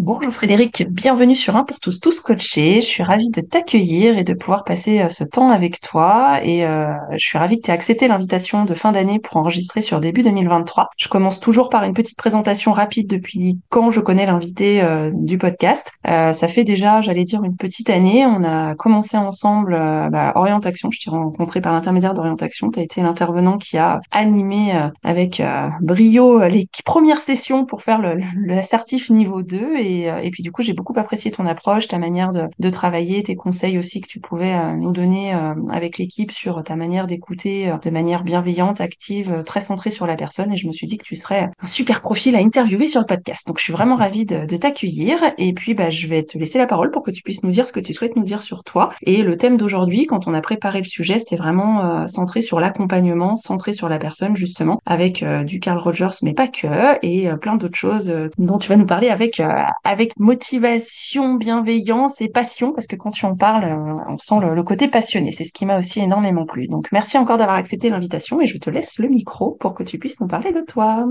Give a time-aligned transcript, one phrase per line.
[0.00, 2.80] Bonjour Frédéric, bienvenue sur Un pour tous, tous coachés.
[2.80, 6.38] Je suis ravie de t'accueillir et de pouvoir passer euh, ce temps avec toi.
[6.44, 9.82] Et euh, je suis ravie que tu aies accepté l'invitation de fin d'année pour enregistrer
[9.82, 10.90] sur début 2023.
[10.96, 15.36] Je commence toujours par une petite présentation rapide depuis quand je connais l'invité euh, du
[15.36, 15.90] podcast.
[16.04, 18.24] ça fait déjà, j'allais dire, une petite année.
[18.24, 19.72] On a commencé ensemble
[20.12, 20.92] bah, Orientation.
[20.92, 22.70] Je t'ai rencontré par l'intermédiaire d'Orientation.
[22.70, 25.42] Tu été l'intervenant qui a animé avec
[25.80, 28.00] brio les premières sessions pour faire
[28.36, 29.76] l'assertif niveau 2.
[29.78, 33.22] Et euh, et, puis du coup, j'ai beaucoup apprécié ton approche, ta manière de, travailler,
[33.22, 37.06] tes conseils aussi que tu pouvais euh, nous donner euh, avec l'équipe sur ta manière
[37.06, 40.52] d'écouter de manière bienveillante, active, très centrée sur la personne.
[40.52, 43.06] Et je me suis dit que tu serais un super profil à interviewer sur le
[43.06, 43.46] podcast.
[43.46, 45.18] Donc je suis vraiment ravie de, t'accueillir.
[45.38, 47.66] Et puis bah, je vais te laisser la parole pour que tu puisses nous dire
[47.66, 48.90] ce que tu souhaites nous dire sur toi.
[49.02, 53.36] Et le thème d'aujourd'hui, quand on a préparé le sujet, c'était vraiment centré sur l'accompagnement,
[53.36, 56.66] centré sur la personne justement, avec du Carl Rogers, mais pas que,
[57.02, 59.40] et plein d'autres choses dont tu vas nous parler avec
[59.84, 64.62] avec motivation, bienveillance et passion, parce que quand tu en parles, euh, on sent le,
[64.62, 65.32] côté passionné.
[65.32, 66.68] C'est ce qui m'a aussi énormément plu.
[66.68, 69.98] Donc merci encore d'avoir accepté l'invitation et je te laisse le micro pour que tu
[69.98, 71.06] puisses nous parler de toi.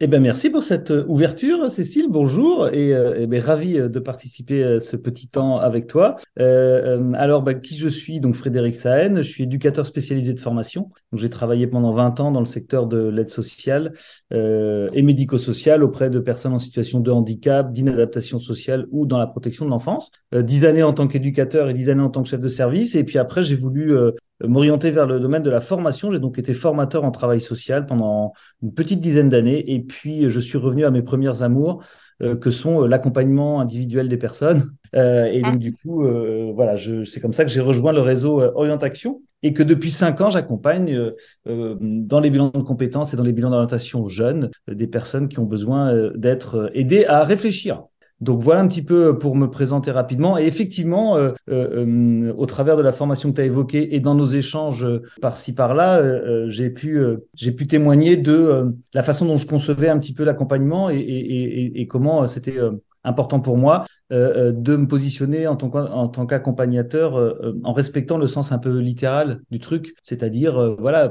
[0.00, 2.06] Eh ben merci pour cette euh, ouverture, Cécile.
[2.10, 6.16] Bonjour et, euh, eh ben, ravi euh, de participer à ce petit temps avec toi.
[6.36, 8.18] alors, ben, qui je suis?
[8.18, 10.90] Donc Frédéric Sahen, je suis éducateur spécialisé de formation.
[11.12, 13.92] J'ai travaillé pendant 20 ans dans le secteur de l'aide sociale
[14.32, 19.64] et médico-sociale auprès de personnes en situation de handicap, d'inadaptation sociale ou dans la protection
[19.64, 20.10] de l'enfance.
[20.36, 22.96] Dix années en tant qu'éducateur et dix années en tant que chef de service.
[22.96, 23.94] Et puis après, j'ai voulu
[24.42, 26.10] m'orienter vers le domaine de la formation.
[26.10, 30.40] J'ai donc été formateur en travail social pendant une petite dizaine d'années et puis je
[30.40, 31.82] suis revenu à mes premières amours
[32.22, 34.72] euh, que sont euh, l'accompagnement individuel des personnes.
[34.94, 36.06] Euh, et donc du coup,
[36.54, 40.30] voilà, c'est comme ça que j'ai rejoint le réseau Orientation et que depuis cinq ans,
[40.30, 41.10] j'accompagne
[41.46, 45.46] dans les bilans de compétences et dans les bilans d'orientation jeunes des personnes qui ont
[45.46, 47.86] besoin d'être aidées à réfléchir
[48.24, 50.38] donc voilà un petit peu pour me présenter rapidement.
[50.38, 54.00] Et effectivement, euh, euh, euh, au travers de la formation que tu as évoquée et
[54.00, 54.86] dans nos échanges
[55.20, 56.02] par-ci par-là,
[56.48, 57.00] j'ai pu
[57.34, 62.26] j'ai pu témoigner de la façon dont je concevais un petit peu l'accompagnement et, comment
[62.26, 62.56] c'était
[63.04, 68.26] important pour moi euh, euh, de me positionner en tant qu'accompagnateur euh, en respectant le
[68.26, 71.10] sens un peu littéral du truc, c'est-à-dire voilà,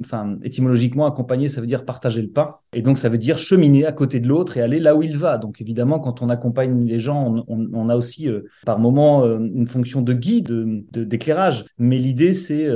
[0.00, 2.54] enfin étymologiquement accompagner ça veut dire partager le pain.
[2.72, 5.18] Et donc ça veut dire cheminer à côté de l'autre et aller là où il
[5.18, 5.38] va.
[5.38, 8.28] Donc évidemment quand on accompagne les gens, on, a aussi
[8.64, 10.52] par moment une fonction de guide,
[10.92, 12.68] d'éclairage, mais l'idée c'est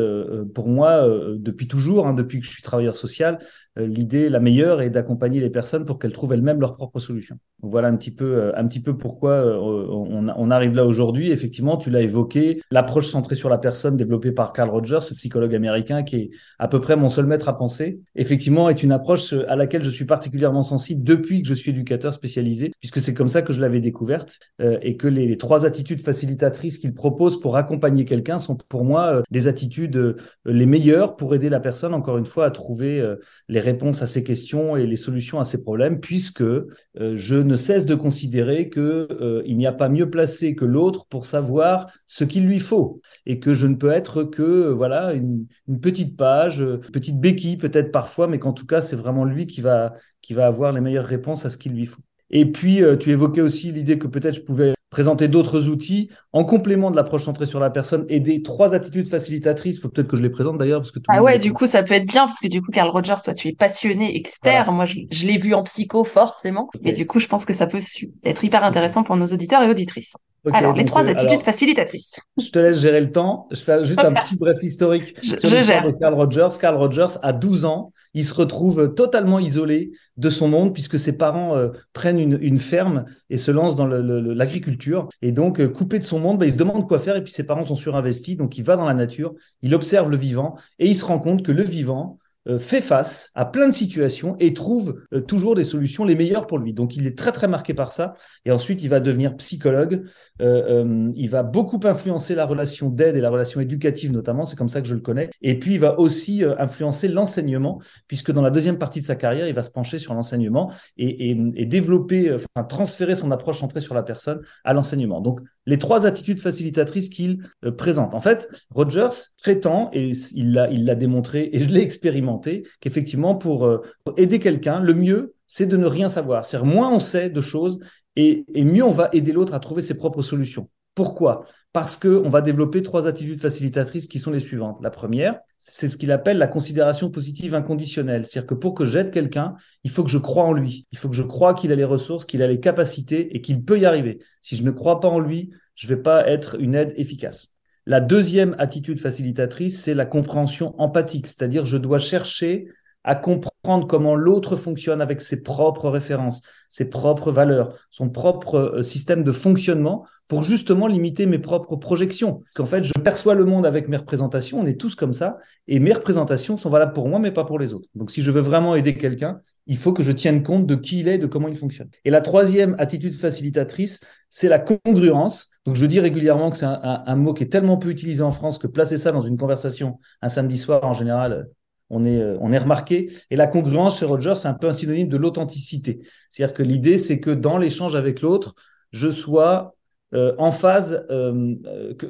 [0.55, 1.07] pour moi
[1.37, 5.41] depuis toujours, hein, depuis que je suis travailleur social, euh, l'idée la meilleure est d'accompagner
[5.41, 7.39] les personnes pour qu'elles trouvent elles-mêmes leur propre solution.
[7.63, 11.31] voilà un petit peu, euh, un petit peu pourquoi euh, on, arrive là aujourd'hui.
[11.31, 15.55] Effectivement, tu l'as évoqué, l'approche centrée sur la personne développée par Carl Rogers, ce psychologue
[15.55, 19.35] américain qui est à peu près mon seul maître à penser, effectivement est une approche
[19.49, 23.29] à laquelle je suis particulièrement sensible depuis que je suis éducateur spécialisé, puisque c'est comme
[23.29, 28.05] ça que je l'avais découverte et que les, trois attitudes facilitatrices qu'il propose pour accompagner
[28.05, 32.47] quelqu'un sont pour moi des attitudes les meilleures pour aider la personne, encore une fois,
[32.47, 33.05] à trouver
[33.49, 37.57] les réponses à ces questions et les solutions à ces problèmes, puisque euh, je ne
[37.57, 41.91] cesse de considérer que euh, il n'y a pas mieux placé que l'autre pour savoir
[42.07, 45.47] ce qu'il lui faut, et que je ne peux être que euh, voilà une,
[45.83, 49.95] petite page, petite béquille peut-être parfois, mais qu'en tout cas c'est vraiment lui qui va
[50.23, 52.03] qui va avoir les meilleures réponses à ce qu'il lui faut.
[52.31, 56.91] Et puis, tu évoquais aussi l'idée que peut-être je pouvais présenter d'autres outils en complément
[56.91, 59.79] de l'approche centrée sur la personne et des trois attitudes facilitatrices.
[59.79, 61.93] Faut peut-être que je les présente d'ailleurs parce que ah ouais, du coup ça peut
[61.93, 64.73] être bien parce que du coup Carl Rogers, toi tu es passionné, expert.
[64.73, 67.81] Moi je, l'ai vu en psycho forcément, et du coup je pense que ça peut
[68.25, 70.17] être hyper intéressant pour nos auditeurs et auditrices.
[70.53, 72.21] Alors, les trois attitudes facilitatrices.
[72.39, 73.49] Je te laisse gérer le temps.
[73.51, 76.59] Je fais juste un petit bref historique je, sur de Carl Rogers.
[76.61, 81.19] Carl Rogers, à 12 ans, il se retrouve totalement isolé de son monde puisque ses
[81.19, 85.09] parents euh, prennent une, une, ferme et se lancent dans l'agriculture.
[85.23, 87.33] Et donc, euh, coupé de son monde, bah, il se demande quoi faire et puis
[87.33, 88.37] ses parents sont surinvestis.
[88.37, 91.43] Donc, il va dans la nature, il observe le vivant et il se rend compte
[91.43, 92.26] que le vivant, euh,
[92.59, 96.59] fait face à plein de situations et trouve euh, toujours des solutions les meilleures pour
[96.59, 96.73] lui.
[96.73, 98.15] Donc il est très très marqué par ça.
[98.45, 100.05] Et ensuite il va devenir psychologue.
[100.41, 104.45] Euh, il va beaucoup influencer la relation d'aide et la relation éducative notamment.
[104.45, 105.31] C'est comme ça que je le connais.
[105.43, 109.49] Et puis il va aussi influencer l'enseignement puisque dans la deuxième partie de sa carrière
[109.49, 113.95] il va se pencher sur l'enseignement et, et, développer, enfin transférer son approche centrée sur
[113.95, 115.21] la personne à l'enseignement.
[115.21, 117.39] Donc les trois attitudes facilitatrices qu'il
[117.77, 118.15] présente.
[118.15, 123.35] En fait, Rogers prétend et il l'a il l'a démontré et je l'ai expérimenté qu'effectivement,
[123.35, 123.83] pour, euh,
[124.17, 126.47] aider quelqu'un, le mieux, c'est de ne rien savoir.
[126.47, 127.79] C'est-à-dire, moins on sait de choses
[128.17, 130.69] et, mieux on va aider l'autre à trouver ses propres solutions.
[130.97, 131.45] Pourquoi?
[131.75, 134.79] Parce qu'on va développer trois attitudes facilitatrices qui sont les suivantes.
[134.83, 138.27] La première, c'est ce qu'il appelle la considération positive inconditionnelle.
[138.27, 140.87] C'est-à-dire que pour que j'aide quelqu'un, il faut que je croie en lui.
[140.93, 143.63] Il faut que je croie qu'il a les ressources, qu'il a les capacités et qu'il
[143.63, 144.21] peut y arriver.
[144.41, 147.53] Si je ne crois pas en lui, je ne vais pas être une aide efficace.
[147.85, 152.69] La deuxième attitude facilitatrice, c'est la compréhension empathique, c'est-à-dire je dois chercher
[153.05, 153.53] à comprendre
[153.89, 159.33] comment l'autre fonctionne avec ses propres références, ses propres valeurs, son propre euh, système de
[159.33, 162.35] fonctionnement pour justement limiter mes propres projections.
[162.35, 165.39] Parce qu'en fait, je perçois le monde avec mes représentations, on est tous comme ça,
[165.69, 167.89] et mes représentations sont valables pour moi, mais pas pour les autres.
[167.95, 171.01] Donc si je veux vraiment aider quelqu'un, il faut que je tienne compte de qui
[171.01, 171.89] il est, de comment il fonctionne.
[172.05, 175.51] Et la troisième attitude facilitatrice, c'est la congruence.
[175.65, 178.59] Donc, je dis régulièrement que c'est un, mot qui est tellement peu utilisé en France
[178.59, 181.49] que placer ça dans une conversation un samedi soir, en général,
[181.91, 183.11] on est, euh, on est remarqué.
[183.31, 186.01] Et la congruence chez Roger, c'est un peu un synonyme de l'authenticité.
[186.31, 188.55] C'est-à-dire que l'idée, c'est que dans l'échange avec l'autre,
[188.93, 189.77] je sois
[190.15, 191.55] euh, en phase, euh,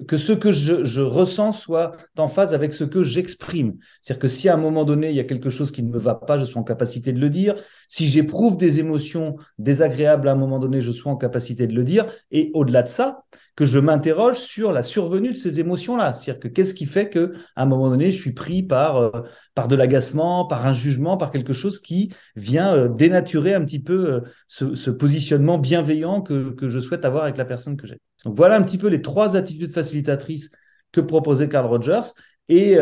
[0.06, 3.76] que, ce que je, ressens soit en phase avec ce que j'exprime.
[4.00, 5.98] C'est-à-dire que si à un moment donné, il y a quelque chose qui ne me
[5.98, 7.54] va pas, je sois en capacité de le dire.
[7.88, 11.84] Si j'éprouve des émotions désagréables à un moment donné, je sois en capacité de le
[11.84, 12.06] dire.
[12.30, 13.24] Et au-delà de ça,
[13.56, 16.12] que je m'interroge sur la survenue de ces émotions-là.
[16.12, 19.10] C'est-à-dire que qu'est-ce qui fait que à un moment donné, je suis pris par euh,
[19.66, 24.12] de l'agacement, par un jugement, par quelque chose qui vient euh, dénaturer un petit peu
[24.12, 27.98] euh, ce, positionnement bienveillant que, je souhaite avoir avec la personne que j'ai.
[28.24, 30.52] Donc voilà un petit peu les trois attitudes facilitatrices
[30.92, 32.12] que proposait Carl Rogers
[32.48, 32.76] et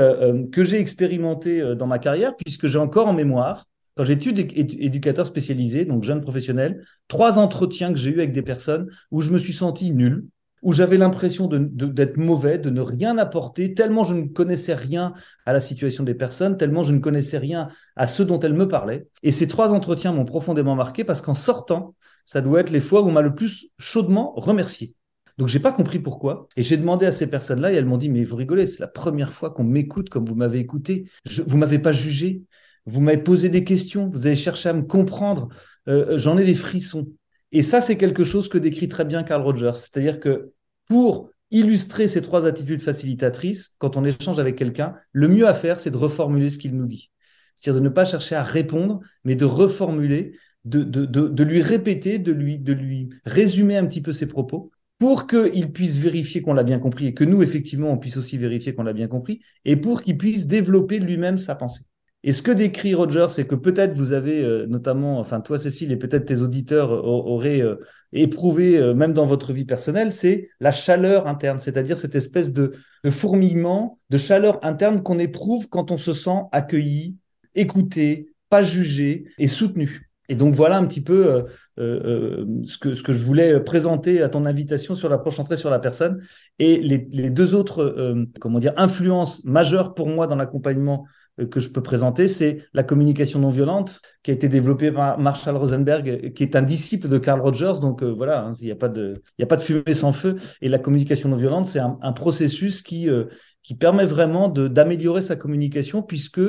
[0.53, 3.65] que j'ai expérimenté dans ma carrière puisque j'ai encore en mémoire
[3.97, 8.89] quand j'étais éducateur spécialisé, donc jeune professionnel, trois entretiens que j'ai eu avec des personnes
[9.11, 10.27] où je me suis senti nul,
[10.65, 15.13] où j'avais l'impression d'être mauvais, de ne rien apporter, tellement je ne connaissais rien
[15.45, 18.67] à la situation des personnes, tellement je ne connaissais rien à ceux dont elles me
[18.67, 19.07] parlaient.
[19.23, 21.95] Et ces trois entretiens m'ont profondément marqué parce qu'en sortant,
[22.25, 24.95] ça doit être les fois où on m'a le plus chaudement remercié.
[25.37, 28.09] Donc j'ai pas compris pourquoi et j'ai demandé à ces personnes-là et elles m'ont dit
[28.09, 31.11] mais vous rigolez, c'est la première fois qu'on m'écoute comme vous m'avez écouté.
[31.27, 32.43] Je, vous m'avez pas jugé,
[32.87, 35.49] vous m'avez posé des questions, vous avez cherché à me comprendre.
[35.89, 37.09] Euh, j'en ai des frissons.
[37.53, 39.75] Et ça, c'est quelque chose que décrit très bien Carl Rogers.
[39.75, 40.54] C'est-à-dire que
[40.89, 45.79] pour illustrer ces trois attitudes facilitatrices, quand on échange avec quelqu'un, le mieux à faire,
[45.79, 47.11] c'est de reformuler ce qu'il nous dit.
[47.57, 52.19] C'est-à-dire de ne pas chercher à répondre, mais de reformuler, de, de, de, lui répéter,
[52.19, 56.55] de lui, de lui résumer un petit peu ses propos pour qu'il puisse vérifier qu'on
[56.55, 59.41] l'a bien compris et que nous, effectivement, on puisse aussi vérifier qu'on l'a bien compris
[59.65, 61.85] et pour qu'il puisse développer lui-même sa pensée.
[62.23, 65.93] Et ce que décrit Roger, c'est que peut-être vous avez, euh, notamment, enfin toi Cécile
[65.93, 67.77] et peut-être tes auditeurs auraient euh,
[68.23, 72.73] éprouvé, euh, même dans votre vie personnelle, c'est la chaleur interne, c'est-à-dire cette espèce de,
[73.03, 77.17] de, fourmillement, de chaleur interne qu'on éprouve quand on se sent accueilli,
[77.55, 80.11] écouté, pas jugé et soutenu.
[80.29, 81.45] Et donc voilà un petit peu
[81.77, 85.79] ce, que, ce que je voulais présenter à ton invitation sur l'approche centrée sur la
[85.79, 86.23] personne.
[86.59, 91.09] Et les, les deux autres, comment dire, influences majeures pour moi dans l'accompagnement euh,
[91.51, 95.57] que je peux présenter, c'est la communication non violente qui a été développée par Marshall
[95.57, 97.81] Rosenberg, qui est un disciple de Carl Rogers.
[97.81, 99.21] Donc euh, voilà, hein, il n'y a pas de,
[99.61, 100.37] fumée sans feu.
[100.61, 103.25] Et la communication non violente, c'est un, processus qui euh,
[103.63, 106.41] qui permet vraiment d'améliorer sa communication, puisque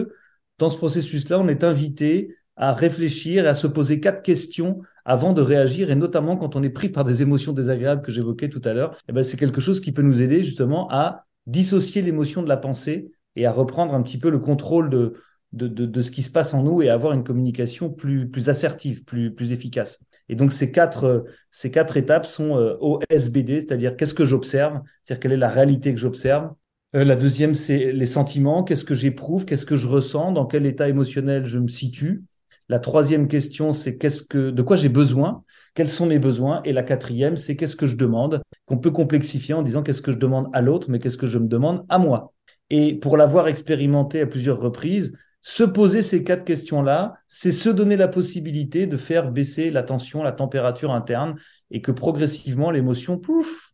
[0.59, 5.33] dans ce processus-là, on est invité à réfléchir et à se poser quatre questions avant
[5.33, 8.61] de réagir, et notamment quand on est pris par des émotions désagréables que j'évoquais tout
[8.65, 8.97] à l'heure.
[9.07, 12.57] Eh ben, c'est quelque chose qui peut nous aider justement à dissocier l'émotion de la
[12.57, 15.13] pensée et à reprendre un petit peu le contrôle de,
[15.53, 19.03] de, de, ce qui se passe en nous et avoir une communication plus, plus assertive,
[19.03, 20.03] plus, plus efficace.
[20.27, 25.21] Et donc ces quatre, ces quatre étapes sont euh, OSBD, c'est-à-dire qu'est-ce que j'observe, c'est-à-dire
[25.21, 26.51] quelle est la réalité que j'observe?
[26.95, 30.65] Euh, la deuxième, c'est les sentiments, qu'est-ce que j'éprouve, qu'est-ce que je ressens, dans quel
[30.65, 32.23] état émotionnel je me situe?
[32.67, 35.43] La troisième question, c'est qu'est-ce que, de quoi j'ai besoin?
[35.75, 36.61] Quels sont mes besoins?
[36.63, 38.41] Et la quatrième, c'est qu'est-ce que je demande?
[38.65, 41.37] Qu'on peut complexifier en disant qu'est-ce que je demande à l'autre, mais qu'est-ce que je
[41.37, 42.33] me demande à moi
[42.69, 47.97] Et pour l'avoir expérimenté à plusieurs reprises, se poser ces quatre questions-là, c'est se donner
[47.97, 51.35] la possibilité de faire baisser la tension, la température interne,
[51.69, 53.73] et que progressivement l'émotion, pouf,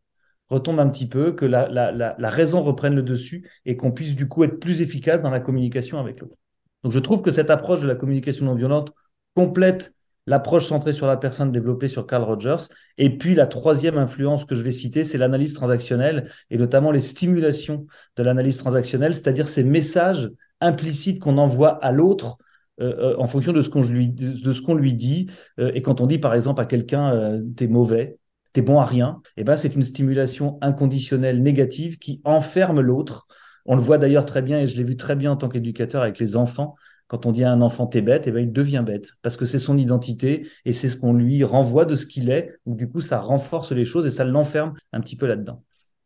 [0.50, 4.15] retombe un petit peu, que la, la, la, raison reprenne le dessus, et qu'on puisse
[4.15, 6.36] du coup être plus efficace dans la communication avec l'autre.
[6.83, 8.91] Donc je trouve que cette approche de la communication non violente
[9.33, 9.93] complète
[10.27, 12.67] l'approche centrée sur la personne développée sur Carl Rogers.
[12.97, 17.01] Et puis la troisième influence que je vais citer, c'est l'analyse transactionnelle et notamment les
[17.01, 22.37] stimulations de l'analyse transactionnelle, c'est-à-dire ces messages implicite qu'on envoie à l'autre
[22.79, 25.27] euh, euh, en fonction de ce qu'on lui, de, lui dit.
[25.59, 28.17] Euh, et quand on dit par exemple à quelqu'un t'es mauvais,
[28.53, 33.27] t'es bon à rien, et eh ben c'est une stimulation inconditionnelle négative qui enferme l'autre.
[33.65, 36.01] On le voit d'ailleurs très bien et je l'ai vu très bien en tant qu'éducateur
[36.01, 36.75] avec les enfants.
[37.12, 39.44] Quand on dit à un enfant t'es bête, eh ben il devient bête parce que
[39.44, 42.53] c'est son identité et c'est ce qu'on lui renvoie de ce qu'il est.
[42.65, 45.62] Donc du coup ça renforce les choses et ça l'enferme un petit peu là-dedans.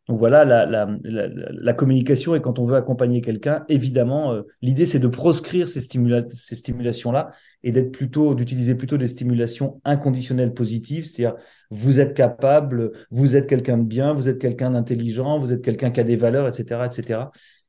[0.08, 4.86] Donc voilà, la, la, la, communication, et quand on veut accompagner quelqu'un, évidemment, euh, l'idée
[4.86, 7.30] c'est de proscrire ces, ces stimulations-là
[7.64, 11.36] et d'être plutôt, d'utiliser plutôt des stimulations inconditionnelles positives, c'est-à-dire
[11.72, 15.90] vous êtes capable, vous êtes quelqu'un de bien, vous êtes quelqu'un d'intelligent, vous êtes quelqu'un
[15.90, 17.20] qui a des valeurs, etc., etc.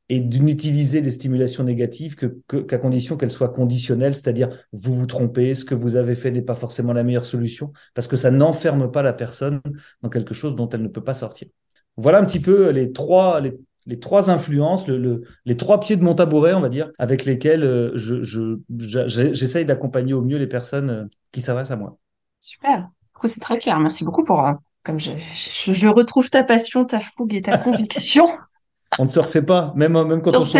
[0.10, 2.28] Et d'utiliser les stimulations négatives que,
[2.62, 6.42] qu'à condition qu'elles soient conditionnelles, c'est-à-dire vous vous trompez, ce que vous avez fait n'est
[6.42, 9.62] pas forcément la meilleure solution, parce que ça n'enferme pas la personne
[10.02, 11.50] dans quelque chose dont elle ne peut pas sortir.
[11.98, 16.14] Voilà un petit peu les trois, les, trois influences, le, les trois pieds de mon
[16.14, 21.06] tabouret, on va dire, avec lesquels euh, je, j'essaye d'accompagner au mieux les personnes euh,
[21.32, 21.98] qui s'adressent à moi.
[22.40, 22.88] Super.
[23.26, 23.80] c'est très clair.
[23.80, 28.28] Merci beaucoup pour, euh, comme je, je, retrouve ta passion, ta fougue et ta conviction.
[29.00, 30.58] On ne se refait pas, même, même quand on se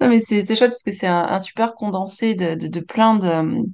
[0.00, 3.64] Non, mais c'est chouette parce que c'est un, super condensé de, de, de plein de,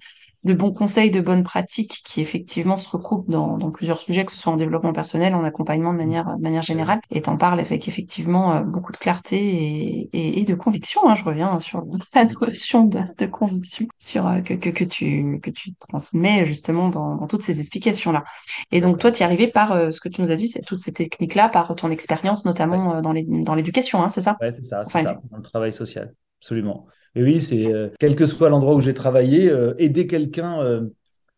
[0.45, 4.33] de bons conseils, de bonnes pratiques qui effectivement se recoupent dans, dans, plusieurs sujets, que
[4.33, 7.01] ce soit en développement personnel, en accompagnement de manière, de manière générale.
[7.11, 11.09] Et t'en parles avec effectivement euh, beaucoup de clarté et, et, et de conviction.
[11.09, 11.15] Hein.
[11.15, 11.85] Je reviens sur
[12.15, 16.89] la notion de, de conviction sur euh, que, que, que, tu que tu transmets justement
[16.89, 18.25] dans, dans toutes ces explications-là.
[18.73, 20.63] Et donc toi, tu es arrivé par euh, ce que tu nous as dit, c'est
[20.63, 24.37] toutes ces techniques-là, par ton expérience notamment dans les dans l'éducation, hein, c'est ça?
[24.41, 26.87] Ouais, c'est ça, c'est ça, dans le travail social, absolument.
[27.15, 30.89] Oui, c'est euh, quel que soit l'endroit où j'ai travaillé, euh, aider quelqu'un, euh,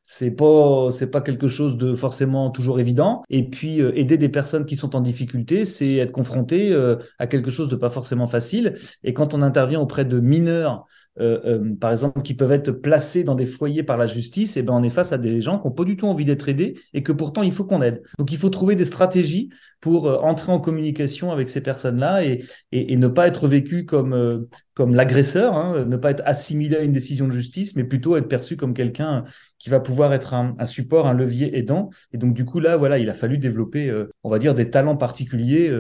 [0.07, 3.23] c'est pas c'est pas quelque chose de forcément toujours évident.
[3.31, 6.77] Et puis aider des personnes qui sont en difficulté, c'est être confronté
[7.19, 8.75] à quelque chose de pas forcément facile.
[9.03, 10.87] Et quand on intervient auprès de mineurs
[11.21, 14.61] euh, euh, par exemple, qui peuvent être placés dans des foyers par la justice, et
[14.61, 16.49] eh ben on est face à des gens qui n'ont pas du tout envie d'être
[16.49, 18.03] aidés et que pourtant il faut qu'on aide.
[18.19, 22.45] Donc il faut trouver des stratégies pour euh, entrer en communication avec ces personnes-là et,
[22.73, 26.93] et, ne pas être vécu comme, comme l'agresseur, hein, ne pas être assimilé à une
[26.93, 29.25] décision de justice, mais plutôt être perçu comme quelqu'un
[29.65, 31.89] qui va pouvoir être un, support, un levier aidant.
[32.13, 33.91] Et donc du coup là, voilà, il a fallu développer,
[34.23, 35.73] on va dire, des talents particuliers.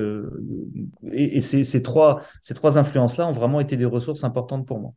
[1.12, 4.80] et, et ces, ces trois, ces trois influences-là ont vraiment été des ressources importantes pour
[4.80, 4.94] moi.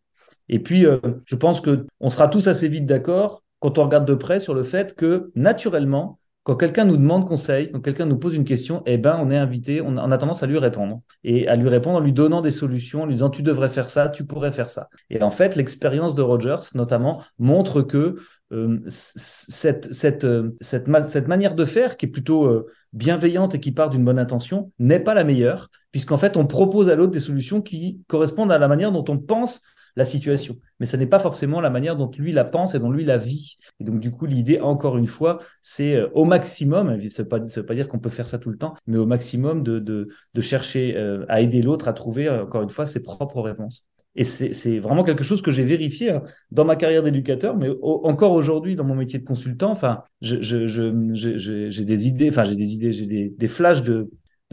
[0.50, 4.08] Et puis, euh, je pense que on sera tous assez vite d'accord quand on regarde
[4.08, 8.18] de près sur le fait que naturellement, quand quelqu'un nous demande conseil, quand quelqu'un nous
[8.18, 11.46] pose une question, eh ben, on est invité, on a, tendance à lui répondre et
[11.50, 14.08] à lui répondre en lui donnant des solutions, en lui disant tu devrais faire ça,
[14.08, 14.88] tu pourrais faire ça.
[15.10, 18.16] Et en fait, l'expérience de Rogers, notamment, montre que
[18.54, 23.74] euh, cette, cette, euh, cette, cette, manière de faire, qui est plutôt bienveillante et qui
[23.74, 27.20] part d'une bonne intention, n'est pas la meilleure, puisqu'en fait, on propose à l'autre des
[27.20, 29.64] solutions qui correspondent à la manière dont on pense
[29.98, 30.58] la situation.
[30.80, 33.18] Mais ce n'est pas forcément la manière dont lui la pense et dont lui la
[33.18, 33.58] vit.
[33.80, 37.66] Et donc, du coup, l'idée, encore une fois, c'est euh, au maximum, ça ne veut,
[37.66, 40.08] pas dire qu'on peut faire ça tout le temps, mais au maximum de,
[40.40, 43.86] chercher euh, à aider l'autre à trouver, euh, encore une fois, ses propres réponses.
[44.16, 48.32] Et c'est vraiment quelque chose que j'ai vérifié hein, dans ma carrière d'éducateur, mais encore
[48.32, 49.70] aujourd'hui dans mon métier de consultant.
[49.70, 54.10] Enfin, j'ai des idées, enfin j'ai des idées, j'ai des, flashs de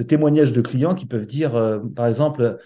[0.07, 1.53] témoignages de clients qui peuvent dire,
[1.97, 2.59] par exemple,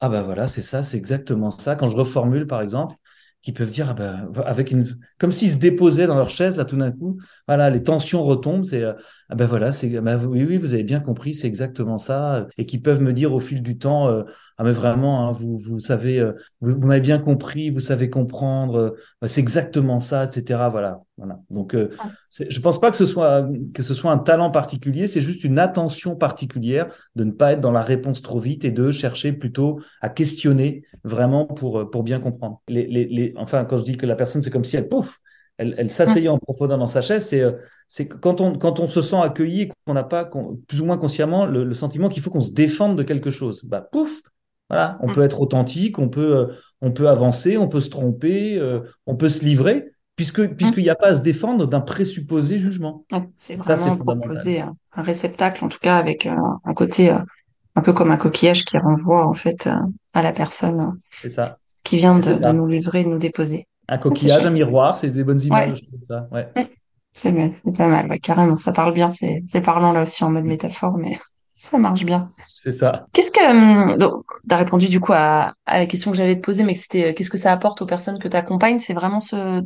[0.00, 1.76] ah ben voilà, c'est ça, c'est exactement ça.
[1.76, 2.96] Quand je reformule, par exemple,
[3.42, 6.64] qui peuvent dire, ah ben, avec une, comme s'ils se déposaient dans leur chaise, là,
[6.64, 8.92] tout d'un coup, voilà, les tensions retombent, c'est, euh,
[9.28, 12.66] ah ben voilà, c'est, ben oui, oui, vous avez bien compris, c'est exactement ça, et
[12.66, 14.22] qui peuvent me dire au fil du temps, euh,
[14.56, 18.94] ah mais vraiment, hein, vous, vous savez, euh, vous, m'avez bien compris, vous savez comprendre,
[19.26, 20.68] c'est exactement ça, etc.
[20.70, 21.40] Voilà, voilà.
[21.50, 25.44] Donc, je pense pas que ce soit que ce soit un talent particulier, c'est juste
[25.44, 29.32] une attention particulière de ne pas être dans la réponse trop vite et de chercher
[29.32, 32.62] plutôt à questionner vraiment pour pour bien comprendre.
[32.68, 35.20] Les, les, les enfin, quand je dis que la personne, c'est comme si elle, pouf,
[35.58, 37.52] elle, elle s'asseyait en profondeur dans sa chaise, c'est euh,
[37.88, 40.28] c'est quand on, quand on se sent accueilli et qu'on n'a pas,
[40.66, 43.64] plus ou moins consciemment, le, sentiment qu'il faut qu'on se défende de quelque chose.
[43.64, 44.22] Bah, pouf,
[44.68, 45.12] voilà, on mm.
[45.12, 46.46] peut être authentique, on peut, euh,
[46.80, 50.90] on peut avancer, on peut se tromper, euh, on peut se livrer, puisque puisqu'il n'y
[50.90, 53.04] a pas à se défendre d'un présupposé jugement.
[53.34, 58.16] c'est vraiment proposer un, réceptacle, en tout cas avec un côté un peu comme un
[58.16, 59.68] coquillage qui renvoie en fait
[60.14, 60.98] à la personne.
[61.10, 61.58] C'est ça.
[61.84, 63.68] Qui vient de, nous livrer, de nous déposer.
[63.88, 65.82] Un coquillage, un miroir, c'est des bonnes images.
[66.06, 66.28] Ça.
[66.32, 66.48] Ouais.
[67.12, 68.56] C'est c'est pas mal, carrément.
[68.56, 71.18] Ça parle bien, c'est parlant là aussi en mode métaphore, mais
[71.56, 72.30] ça marche bien.
[72.44, 73.06] C'est ça.
[73.14, 76.42] Qu'est-ce que hum, donc as répondu du coup à, à la question que j'allais te
[76.42, 79.62] poser, mais c'était qu'est-ce que ça apporte aux personnes que tu accompagnes C'est vraiment ce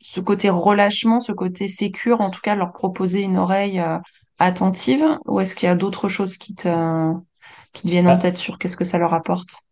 [0.00, 3.98] ce côté relâchement, ce côté sécure, en tout cas leur proposer une oreille euh,
[4.38, 7.12] attentive, ou est-ce qu'il y a d'autres choses qui te
[7.74, 8.16] qui te viennent en ah.
[8.16, 9.64] tête sur qu'est-ce que ça leur apporte?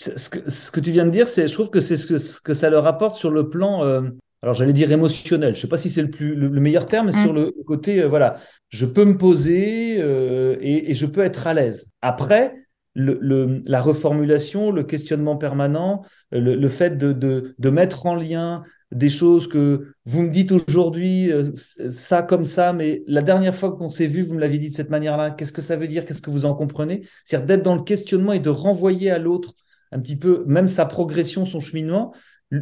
[0.00, 2.18] Ce que, ce que tu viens de dire, c'est, je trouve que c'est ce que,
[2.18, 4.02] ce que ça leur apporte sur le plan, euh,
[4.42, 5.54] alors j'allais dire émotionnel.
[5.54, 7.36] Je sais pas si c'est le plus le, meilleur terme, mais sur mm.
[7.36, 8.38] le côté, euh, voilà,
[8.70, 11.92] je peux me poser euh, et, et, je peux être à l'aise.
[12.00, 12.54] Après,
[12.94, 16.02] le, le, la reformulation, le questionnement permanent,
[16.32, 20.50] le, le fait de, de, de, mettre en lien des choses que vous me dites
[20.50, 21.50] aujourd'hui, euh,
[21.90, 24.74] ça comme ça, mais la dernière fois qu'on s'est vu, vous me l'aviez dit de
[24.74, 25.30] cette manière-là.
[25.30, 26.04] Qu'est-ce que ça veut dire?
[26.04, 27.02] Qu'est-ce que vous en comprenez?
[27.24, 29.54] C'est-à-dire d'être dans le questionnement et de renvoyer à l'autre
[29.92, 32.14] un petit peu, même sa progression, son cheminement.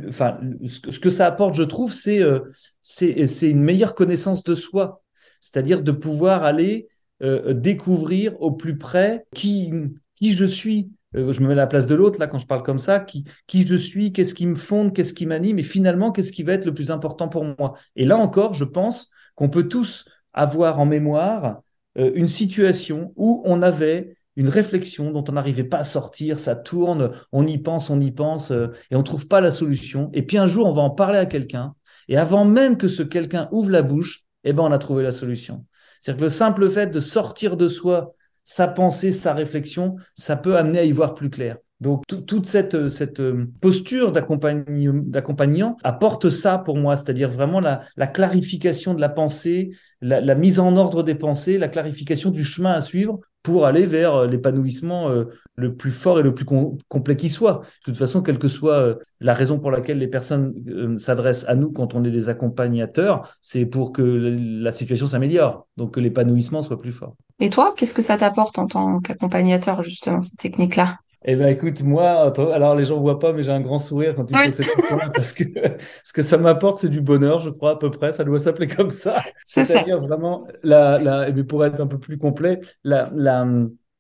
[0.08, 2.40] Enfin, ce que ça apporte, je trouve, c'est euh,
[2.82, 5.02] c'est une meilleure connaissance de soi.
[5.40, 6.88] C'est-à-dire de pouvoir aller
[7.22, 9.72] euh, découvrir au plus près qui,
[10.16, 12.46] qui je suis, euh, je me mets à la place de l'autre, là, quand je
[12.46, 15.62] parle comme ça, qui, qui je suis, qu'est-ce qui me fonde, qu'est-ce qui m'anime, et
[15.62, 17.74] finalement, qu'est-ce qui va être le plus important pour moi.
[17.96, 21.62] Et là encore, je pense qu'on peut tous avoir en mémoire
[21.98, 26.54] euh, une situation où on avait une réflexion dont on n'arrivait pas à sortir, ça
[26.54, 30.10] tourne, on y pense, on y pense, euh, et on ne trouve pas la solution.
[30.14, 31.74] Et puis un jour, on va en parler à quelqu'un,
[32.06, 35.10] et avant même que ce quelqu'un ouvre la bouche, eh ben, on a trouvé la
[35.10, 35.66] solution.
[36.00, 38.14] C'est-à-dire que le simple fait de sortir de soi
[38.44, 41.56] sa pensée, sa réflexion, ça peut amener à y voir plus clair.
[41.80, 48.08] Donc toute cette, cette euh, posture d'accompagnant apporte ça pour moi, c'est-à-dire vraiment la, la,
[48.08, 49.70] clarification de la pensée,
[50.00, 54.14] la, mise en ordre des pensées, la clarification du chemin à suivre pour aller vers
[54.14, 57.62] euh, l'épanouissement euh, le plus fort et le plus complet qui soit.
[57.80, 61.54] De toute façon, quelle que soit euh, la raison pour laquelle les personnes s'adressent à
[61.54, 66.62] nous quand on est des accompagnateurs, c'est pour que la situation s'améliore, donc que l'épanouissement
[66.62, 67.14] soit plus fort.
[67.40, 70.98] Et toi, qu'est-ce que ça t'apporte en tant qu'accompagnateur, justement, ces techniques-là?
[71.30, 74.24] Eh ben écoute, moi, alors les gens voient pas, mais j'ai un grand sourire quand
[74.24, 75.44] tu me poses cette question parce que
[76.02, 78.12] ce que ça m'apporte, c'est du bonheur, je crois à peu près.
[78.12, 79.22] Ça doit s'appeler comme ça.
[79.44, 79.74] C'est ça.
[79.74, 83.46] C'est-à-dire vraiment, la, la, mais pour être un peu plus complet, la, la,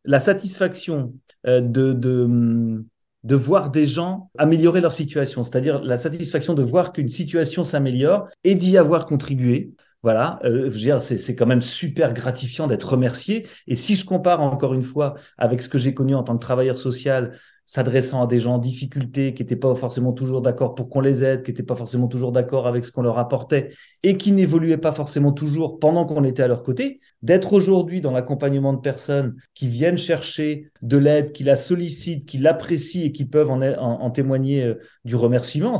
[0.06, 1.12] la satisfaction
[1.46, 2.82] euh, de, de
[3.24, 8.28] de voir des gens améliorer leur situation, c'est-à-dire la satisfaction de voir qu'une situation s'améliore
[8.44, 9.72] et d'y avoir contribué.
[10.04, 13.48] Voilà, euh, c'est quand même super gratifiant d'être remercié.
[13.66, 16.42] Et si je compare encore une fois avec ce que j'ai connu en tant que
[16.42, 17.32] travailleur social,
[17.68, 21.22] s'adressant à des gens en difficulté, qui n'étaient pas forcément toujours d'accord pour qu'on les
[21.22, 24.78] aide, qui n'étaient pas forcément toujours d'accord avec ce qu'on leur apportait, et qui n'évoluaient
[24.78, 29.36] pas forcément toujours pendant qu'on était à leur côté, d'être aujourd'hui dans l'accompagnement de personnes
[29.52, 34.64] qui viennent chercher de l'aide, qui la sollicitent, qui l'apprécient et qui peuvent en, témoigner
[34.64, 35.76] euh, du remerciement,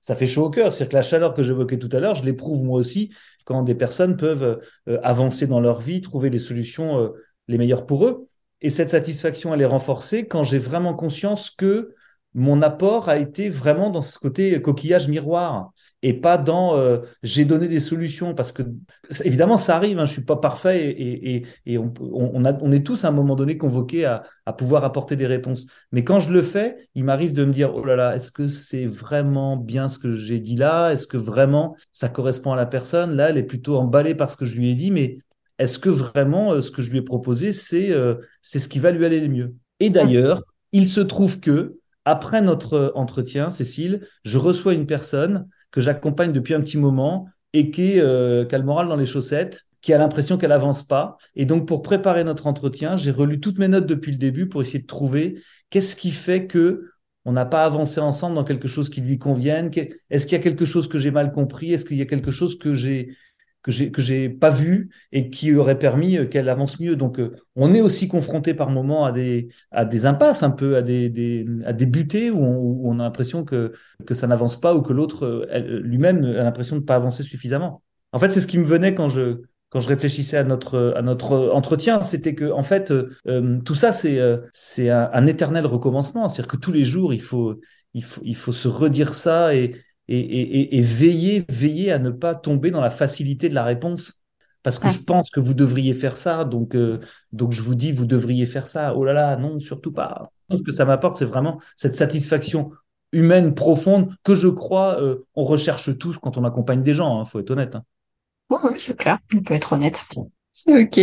[0.00, 0.72] ça fait chaud au cœur.
[0.72, 3.10] C'est-à-dire que la chaleur que j'évoquais tout à l'heure, je l'éprouve moi aussi
[3.44, 7.08] quand des personnes peuvent euh, avancer dans leur vie, trouver les solutions euh,
[7.48, 8.28] les meilleures pour eux.
[8.60, 11.94] Et cette satisfaction, elle est renforcée quand j'ai vraiment conscience que
[12.34, 15.71] mon apport a été vraiment dans ce côté coquillage miroir
[16.02, 18.62] et pas dans euh, j'ai donné des solutions parce que
[19.24, 23.04] évidemment ça arrive, hein, je suis pas parfait et, et, on, on, a, est tous
[23.04, 25.66] à un moment donné convoqués à, à, pouvoir apporter des réponses.
[25.92, 28.48] Mais quand je le fais, il m'arrive de me dire oh là là, est-ce que
[28.48, 30.90] c'est vraiment bien ce que j'ai dit là?
[30.90, 33.14] Est-ce que vraiment ça correspond à la personne?
[33.14, 35.18] Là, elle est plutôt emballée par ce que je lui ai dit, mais
[35.58, 38.80] est-ce que vraiment euh, ce que je lui ai proposé c'est euh, c'est ce qui
[38.80, 39.54] va lui aller le mieux?
[39.78, 45.80] Et d'ailleurs, il se trouve que après notre entretien, Cécile, je reçois une personne que
[45.80, 49.92] j'accompagne depuis un petit moment et qui, euh, a le moral dans les chaussettes, qui
[49.92, 51.16] a l'impression qu'elle avance pas.
[51.34, 54.62] Et donc, pour préparer notre entretien, j'ai relu toutes mes notes depuis le début pour
[54.62, 56.84] essayer de trouver qu'est-ce qui fait que
[57.24, 59.70] on n'a pas avancé ensemble dans quelque chose qui lui convienne.
[60.10, 62.32] Est-ce qu'il y a quelque chose que j'ai mal compris Est-ce qu'il y a quelque
[62.32, 63.16] chose que j'ai
[63.62, 66.96] que j'ai que j'ai pas vu et qui aurait permis euh, qu'elle avance mieux.
[66.96, 70.76] Donc euh, on est aussi confronté par moments à des à des impasses un peu
[70.76, 73.72] à des, à des butées où on, où on a l'impression que
[74.06, 77.82] que ça n'avance pas ou que l'autre euh, lui-même a l'impression de pas avancer suffisamment.
[78.12, 81.02] En fait, c'est ce qui me venait quand je quand je réfléchissais à notre à
[81.02, 82.92] notre entretien, c'était que en fait
[83.64, 84.20] tout ça c'est
[84.52, 87.58] c'est un, un, éternel recommencement, c'est-à-dire que tous les jours il faut
[87.94, 89.74] il faut il faut se redire ça et
[90.14, 94.22] et, veiller, veiller à ne pas tomber dans la facilité de la réponse.
[94.62, 97.00] Parce que je pense que vous devriez faire ça, donc, euh,
[97.32, 98.94] donc je vous dis, vous devriez faire ça.
[98.94, 100.30] Oh là là, non, surtout pas.
[100.50, 102.70] Ce que ça m'apporte, c'est vraiment cette satisfaction
[103.10, 104.98] humaine profonde que je crois
[105.34, 107.18] on recherche tous quand on accompagne des gens.
[107.18, 107.74] Il hein, faut être honnête.
[107.74, 107.84] Hein.
[108.50, 109.18] Oui, c'est clair.
[109.34, 110.06] On peut être honnête.
[110.68, 111.00] Ok.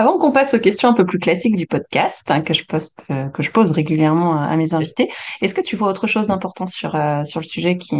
[0.00, 3.04] Avant qu'on passe aux questions un peu plus classiques du podcast hein, que je poste,
[3.08, 5.10] que je pose régulièrement à, mes invités,
[5.42, 6.92] est-ce que tu vois autre chose d'important sur
[7.26, 7.96] sur le sujet qui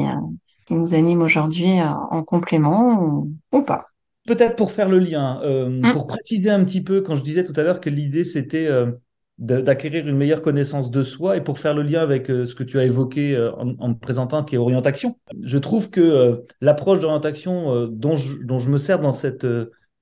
[0.66, 3.90] qui nous anime aujourd'hui en complément ou pas?
[4.26, 5.92] Peut-être pour faire le lien, euh, mm.
[5.92, 8.92] pour préciser un petit peu, quand je disais tout à l'heure que l'idée c'était euh,
[9.38, 12.62] d'acquérir une meilleure connaissance de soi et pour faire le lien avec euh, ce que
[12.62, 15.16] tu as évoqué en, en, me présentant qui est orientation.
[15.42, 19.46] Je trouve que l'approche d'orientation dont, dont, je me sers dans cette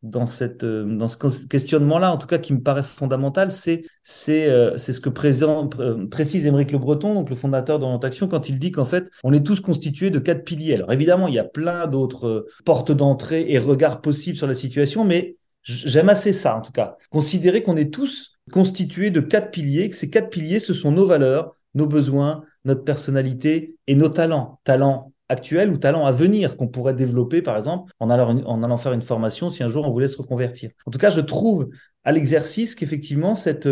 [0.05, 3.85] euh, dans ce questionnement-là, en tout cas qui me paraît fondamental, c'est
[4.29, 8.71] euh, ce que euh, précise Émeric Le Breton, donc le fondateur d'Orientation, quand il dit
[8.71, 10.77] qu'en fait, on est tous constitués de quatre piliers.
[10.77, 15.05] Alors évidemment, il y a plein d'autres portes d'entrée et regards possibles sur la situation,
[15.05, 16.97] mais j'aime assez ça, en tout cas.
[17.11, 21.05] Considérer qu'on est tous constitués de quatre piliers, que ces quatre piliers, ce sont nos
[21.05, 24.61] valeurs, nos besoins, notre personnalité et nos talents.
[24.65, 28.77] Talents actuel ou talent à venir qu'on pourrait développer, par exemple, en allant, en allant
[28.77, 30.71] faire une formation si un jour on voulait se reconvertir.
[30.87, 31.69] En tout cas, je trouve
[32.05, 33.69] à l'exercice qu'effectivement, cette,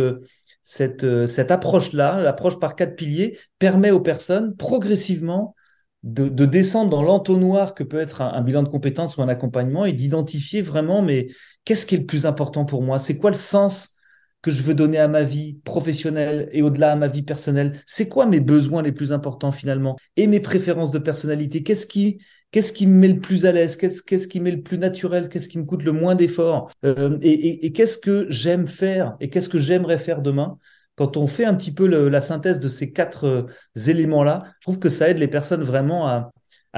[0.62, 5.55] cette, cette approche-là, l'approche par quatre piliers, permet aux personnes progressivement
[6.03, 9.85] de, de descendre dans l'entonnoir que peut être un, bilan de compétences ou un accompagnement
[9.85, 11.29] et d'identifier vraiment, mais
[11.64, 12.99] qu'est-ce qui est le plus important pour moi?
[12.99, 13.95] C'est quoi le sens
[14.42, 17.81] que je veux donner à ma vie professionnelle et au-delà à ma vie personnelle.
[17.87, 19.96] C'est quoi mes besoins les plus importants finalement?
[20.16, 21.62] Et mes préférences de personnalité?
[21.62, 23.77] Qu'est-ce qui me met le plus à l'aise?
[23.77, 25.29] Qu'est-ce qui me met le plus naturel?
[25.29, 26.70] Qu'est-ce qui me coûte le moins d'efforts?
[26.85, 30.59] Euh, Et, qu'est-ce que j'aime faire Et qu'est-ce que j'aimerais faire demain?
[30.94, 33.42] Quand on fait un petit peu la synthèse de ces quatre euh,
[33.88, 36.31] éléments-là, je trouve que ça aide les personnes vraiment à,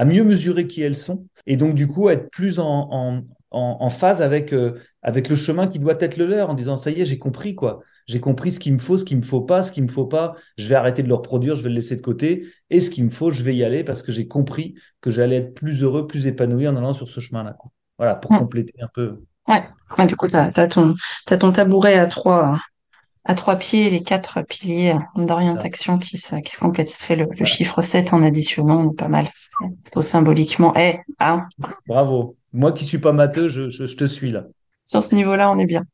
[0.05, 3.21] mieux mesurer qui elles sont et donc du coup à être plus en,
[3.89, 7.01] phase avec, euh, avec le chemin qui doit être le leur, en disant ça y
[7.01, 7.81] est, j'ai compris quoi.
[8.05, 10.07] J'ai compris ce qu'il me faut, ce qu'il me faut pas, ce qu'il me faut
[10.07, 10.35] pas.
[10.57, 12.47] Je vais arrêter de le reproduire, je vais le laisser de côté.
[12.71, 15.35] Et ce qu'il me faut, je vais y aller parce que j'ai compris que j'allais
[15.35, 17.55] être plus heureux, plus épanoui en allant sur ce chemin-là.
[17.99, 19.21] Voilà, pour compléter un peu.
[19.47, 19.63] Ouais,
[20.07, 20.95] du coup, tu as, ton,
[21.29, 22.59] as ton tabouret à trois,
[23.25, 26.89] à trois pieds, les quatre piliers d'orientation qui se, qui se complètent.
[26.89, 29.27] Ça fait le, chiffre 7 en additionnant, pas mal.
[29.83, 30.73] Plutôt symboliquement.
[30.75, 31.47] Eh, hein.
[31.87, 32.37] Bravo.
[32.53, 34.45] Moi qui suis pas matheux, je, je, te suis là.
[34.89, 35.85] Sur ce niveau-là, on est bien.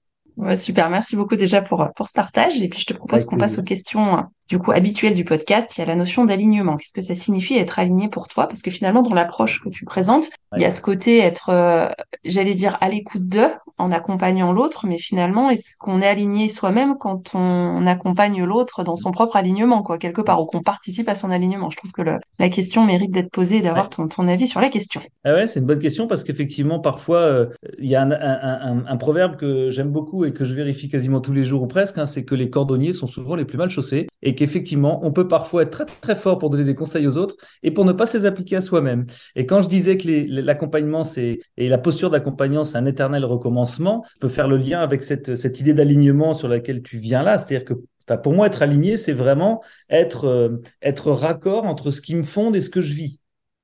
[0.55, 0.89] super.
[0.89, 2.61] Merci beaucoup déjà pour, pour ce partage.
[2.61, 5.81] Et puis, je te propose qu'on passe aux questions du coup habituel du podcast, il
[5.81, 6.77] y a la notion d'alignement.
[6.77, 8.47] Qu'est-ce que ça signifie être aligné pour toi?
[8.47, 11.89] Parce que finalement, dans l'approche que tu présentes, il y a ce côté être, euh,
[12.23, 16.95] j'allais dire, à l'écoute d'eux en accompagnant l'autre, mais finalement, est-ce qu'on est aligné soi-même
[16.97, 21.15] quand on accompagne l'autre dans son propre alignement, quoi, quelque part, ou qu'on participe à
[21.15, 21.69] son alignement.
[21.69, 24.61] Je trouve que le, la question mérite d'être posée et d'avoir ton, ton, avis sur
[24.61, 25.01] la question.
[25.25, 27.45] Ah ouais, c'est une bonne question parce qu'effectivement, parfois, euh,
[27.79, 30.87] il y a un, un, un, un proverbe que j'aime beaucoup et que je vérifie
[30.87, 33.57] quasiment tous les jours ou presque, hein, c'est que les cordonniers sont souvent les plus
[33.57, 37.07] mal chaussés et qu'effectivement, on peut parfois être très très fort pour donner des conseils
[37.07, 39.05] aux autres et pour ne pas les appliquer à soi-même.
[39.35, 40.07] Et quand je disais que
[40.41, 44.81] l'accompagnement c'est et la posture d'accompagnant c'est un éternel recommencement, je peux faire le lien
[44.81, 47.73] avec cette, cette idée d'alignement sur laquelle tu viens là, c'est-à-dire que
[48.21, 52.55] pour moi, être aligné, c'est vraiment être, euh, être raccord entre ce qui me fonde
[52.55, 53.19] et ce que je vis.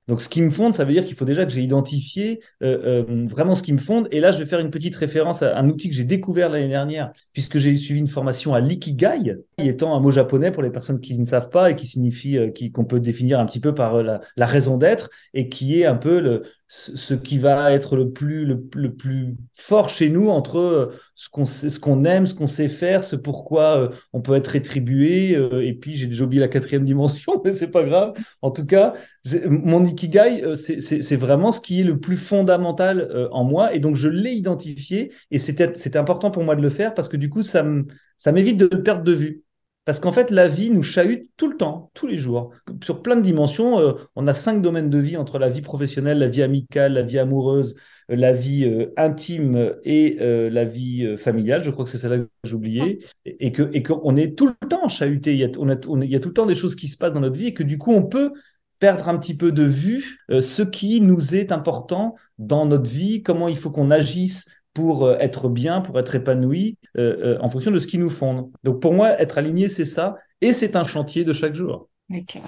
[0.07, 3.03] Donc, ce qui me fonde, ça veut dire qu'il faut déjà que j'ai identifié euh,
[3.07, 4.07] euh, vraiment ce qui me fonde.
[4.11, 6.67] Et là, je vais faire une petite référence à un outil que j'ai découvert l'année
[6.67, 10.71] dernière, puisque j'ai suivi une formation à l'ikigai, qui étant un mot japonais pour les
[10.71, 13.75] personnes qui ne savent pas et qui signifie euh, qu'on peut définir un petit peu
[13.75, 17.97] par la, la raison d'être et qui est un peu le, ce qui va être
[17.97, 23.17] le plus, fort chez nous entre euh, ce qu'on aime, ce qu'on sait faire, ce
[23.17, 25.35] pourquoi euh, on peut être rétribué.
[25.35, 28.13] Euh, et puis, j'ai déjà oublié la quatrième dimension, mais c'est pas grave.
[28.41, 28.93] En tout cas,
[29.45, 33.75] mon ikigai, c'est vraiment ce qui est le plus fondamental en moi.
[33.75, 35.11] Et donc, je l'ai identifié.
[35.29, 37.63] Et c'était important pour moi de le faire parce que du coup, ça
[38.31, 39.43] m'évite de perdre de vue.
[39.83, 42.51] Parce qu'en fait, la vie nous chahute tout le temps, tous les jours,
[42.83, 43.79] sur plein de dimensions.
[43.79, 47.01] Euh, on a cinq domaines de vie entre la vie professionnelle, la vie amicale, la
[47.01, 47.75] vie amoureuse,
[48.11, 51.63] euh, la vie euh, intime et la vie familiale.
[51.63, 52.99] Je crois que c'est celle-là que j'ai oublié.
[53.25, 55.43] Et, qu'on est tout le temps chahuté.
[55.43, 57.39] A, on il y a tout le temps des choses qui se passent dans notre
[57.39, 58.33] vie et que du coup, on peut
[58.77, 63.47] perdre un petit peu de vue ce qui nous est important dans notre vie, comment
[63.47, 67.71] il faut qu'on agisse pour euh, être bien, pour être épanoui, euh, euh, en fonction
[67.71, 68.49] de ce qui nous fonde.
[68.63, 71.89] Donc pour moi, être aligné, c'est ça, et c'est un chantier de chaque jour.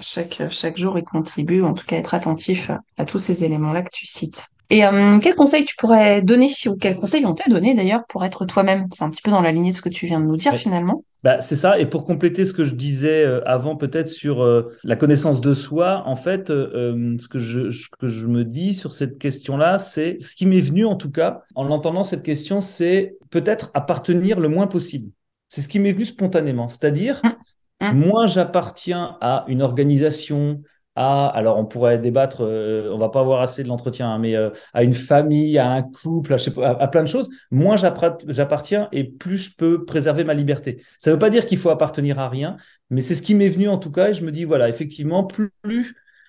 [0.00, 3.90] chaque, chaque jour, il contribue, en tout cas être attentif à tous ces éléments-là que
[3.92, 4.48] tu cites.
[4.70, 8.24] Et euh, quel conseil tu pourrais donner, ou quel conseil on t'a donné d'ailleurs pour
[8.24, 8.86] être toi-même?
[8.92, 10.54] C'est un petit peu dans la lignée de ce que tu viens de nous dire
[10.54, 11.04] finalement.
[11.22, 11.78] Bah, c'est ça.
[11.78, 15.54] Et pour compléter ce que je disais euh, avant, peut-être sur euh, la connaissance de
[15.54, 20.34] soi, en fait, ce, que je, que je me dis sur cette question-là, c'est ce
[20.34, 24.66] qui m'est venu en tout cas en entendant cette question, c'est peut-être appartenir le moins
[24.66, 25.10] possible.
[25.48, 26.68] C'est ce qui m'est venu spontanément.
[26.68, 27.86] C'est-à-dire, mmh.
[27.86, 27.92] Mmh.
[27.92, 30.62] moins j'appartiens à une organisation,
[30.96, 34.36] à, alors on pourrait débattre, euh, on va pas avoir assez de l'entretien, hein, mais
[34.36, 39.36] euh, à une famille, à un couple, à, plein de choses, moins j'appartiens et plus
[39.38, 40.82] je peux préserver ma liberté.
[40.98, 42.56] Ça ne veut pas dire qu'il faut appartenir à rien,
[42.90, 45.24] mais c'est ce qui m'est venu en tout cas, et je me dis, voilà, effectivement,
[45.24, 45.50] plus,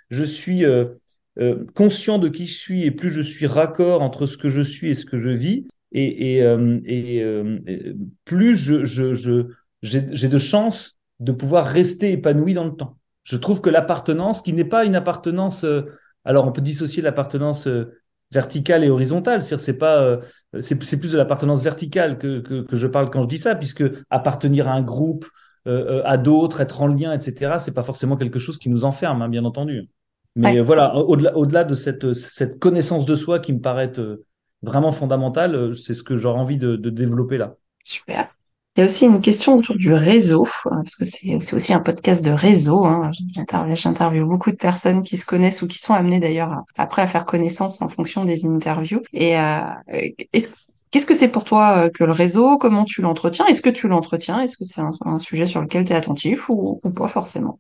[0.10, 0.86] je suis euh,
[1.75, 4.89] conscient de qui je suis et plus je suis raccord entre ce que je suis
[4.89, 6.41] et ce que je vis, et,
[8.25, 8.56] plus
[9.84, 12.97] j'ai de chances de pouvoir rester épanoui dans le temps.
[13.26, 15.82] Je trouve que l'appartenance, qui n'est pas une appartenance, euh,
[16.24, 18.00] alors on peut dissocier l'appartenance euh,
[18.32, 20.22] verticale et horizontale, c'est pas, euh,
[20.62, 24.68] c'est plus de l'appartenance verticale que, que, je parle quand je dis ça, puisque appartenir
[24.68, 25.26] à un groupe,
[25.68, 29.30] à d'autres, être en lien, etc., c'est pas forcément quelque chose qui nous enferme, hein,
[29.30, 29.90] bien entendu.
[30.36, 33.92] Mais voilà, au-delà, au-delà de cette, cette connaissance de soi qui me paraît
[34.62, 37.56] vraiment fondamentale, c'est ce que j'aurais envie de, de développer là.
[37.84, 38.36] Super.
[38.76, 41.80] Il y a aussi une question autour du réseau, hein, parce que c'est aussi un
[41.80, 42.86] podcast de réseau.
[42.86, 43.10] Hein.
[43.74, 47.26] J'interviewe beaucoup de personnes qui se connaissent ou qui sont amenées d'ailleurs après à faire
[47.26, 49.02] connaissance en fonction des interviews.
[49.14, 49.62] Et euh,
[50.92, 52.58] qu'est-ce que c'est pour toi euh, que le réseau?
[52.58, 53.46] Comment tu l'entretiens?
[53.48, 54.42] Est-ce que tu l'entretiens?
[54.42, 57.60] Est-ce que c'est un, sujet sur lequel tu es attentif ou pas forcément?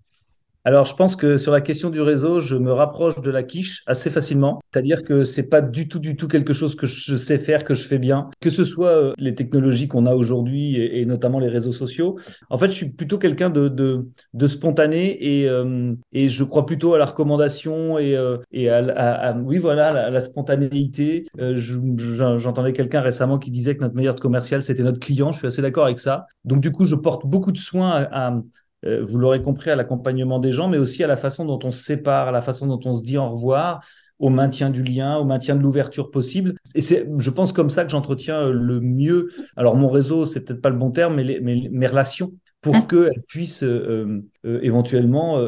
[0.65, 3.83] Alors, je pense que sur la question du réseau, je me rapproche de la quiche
[3.85, 4.59] assez facilement.
[4.73, 7.75] C'est-à-dire que c'est pas du tout, du tout quelque chose que je sais faire, que
[7.75, 8.31] je fais bien.
[8.41, 12.17] Que ce soit euh, les technologies qu'on a aujourd'hui et, notamment les réseaux sociaux.
[12.49, 16.65] En fait, je suis plutôt quelqu'un de, de, de, spontané et, euh, et je crois
[16.65, 21.27] plutôt à la recommandation et, euh, et à, oui, voilà, la, la spontanéité.
[21.37, 25.31] J'entendais quelqu'un récemment qui disait que notre meilleur commercial, c'était notre client.
[25.31, 26.25] Je suis assez d'accord avec ça.
[26.43, 28.41] Donc, du coup, je porte beaucoup de soin à euh,
[28.85, 31.83] vous l'aurez compris, à l'accompagnement des gens, mais aussi à la façon dont on se
[31.83, 33.81] sépare, à la façon dont on se dit au revoir,
[34.19, 36.55] au maintien du lien, au maintien de l'ouverture possible.
[36.73, 39.29] Et c'est, je pense, comme ça que j'entretiens le mieux.
[39.55, 43.21] Alors, mon réseau, c'est peut-être pas le bon terme, mais, mes relations pour hein qu'elles
[43.27, 45.39] puissent euh, euh, éventuellement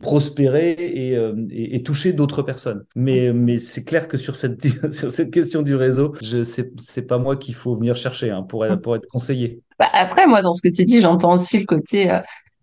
[0.00, 2.84] prospérer et, toucher d'autres personnes.
[2.96, 7.06] Mais, mais c'est clair que sur cette, sur cette question du réseau, je c'est, c'est
[7.06, 9.60] pas moi qu'il faut venir chercher hein, pour, pour être conseillé.
[9.78, 12.10] Bah, après, moi, dans ce que tu dis, j'entends aussi le côté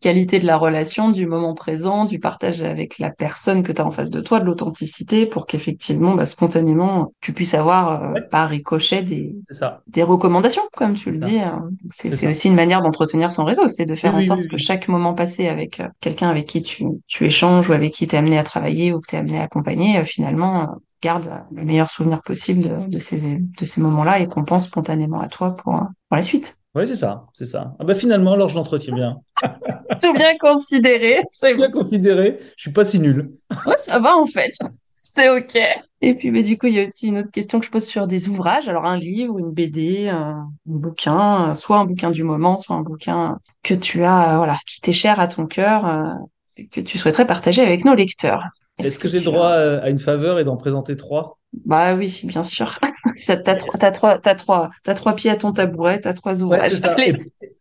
[0.06, 3.86] qualité de la relation, du moment présent, du partage avec la personne que tu as
[3.88, 8.50] en face de toi, de l'authenticité, pour qu'effectivement, bah, spontanément, tu puisses avoir euh, par
[8.50, 9.36] ricochet des,
[9.88, 11.40] des recommandations, comme tu le dis.
[11.40, 11.72] Hein.
[11.90, 15.16] C'est aussi une manière d'entretenir son réseau, c'est de faire en sorte que chaque moment
[15.16, 18.38] passé avec euh, quelqu'un avec qui tu, tu échanges ou avec qui tu es amené
[18.38, 22.22] à travailler ou que tu es amené à accompagner, euh, finalement, garde le meilleur souvenir
[22.22, 26.16] possible de, de ces, de ces moments-là et qu'on pense spontanément à toi pour, pour
[26.16, 26.60] la suite.
[26.76, 27.74] Oui, c'est ça, c'est ça.
[27.80, 29.22] Ah bah finalement, alors je l'entretiens bien.
[30.02, 32.40] Tout bien considéré, c'est bien considéré.
[32.58, 33.32] Je suis pas si nul.
[33.66, 34.52] ouais, ça va en fait.
[35.16, 35.58] C'est ok.
[36.02, 37.86] Et puis, mais du coup, il y a aussi une autre question que je pose
[37.86, 38.68] sur des ouvrages.
[38.68, 43.40] Alors, un livre, une BD, un, bouquin, soit un bouquin du moment, soit un bouquin
[43.64, 47.62] que tu as, voilà, qui t'est cher à ton cœur, euh, que tu souhaiterais partager
[47.62, 48.44] avec nos lecteurs.
[48.78, 51.40] Est-ce que, j'ai le droit euh, à une faveur et d'en présenter trois?
[51.66, 52.78] Bah oui, bien sûr.
[53.28, 56.82] T'as as, trois, as trois, as trois pieds à ton tabouret, t'as trois ouvrages.